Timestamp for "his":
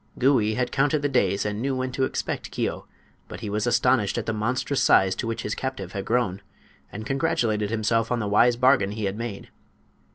5.43-5.53